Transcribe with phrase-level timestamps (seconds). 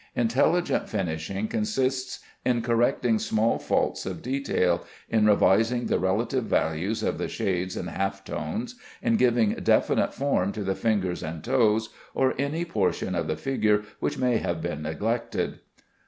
[0.15, 7.19] Intelligent finishing consists in correcting small faults of detail, in revising the relative values of
[7.19, 12.33] the shades and half tones, in giving definite form to the fingers and toes, or
[12.39, 15.59] any portion of the figure which may have been neglected.